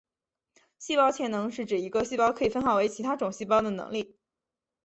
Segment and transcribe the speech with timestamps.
[0.79, 4.17] 细胞潜能是指一个细胞可以分化为其他种细胞的能力。